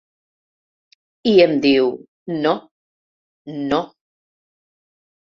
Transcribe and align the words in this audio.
I 1.31 1.33
em 1.43 1.51
diu: 1.65 1.91
No, 2.45 2.53
no. 3.73 3.83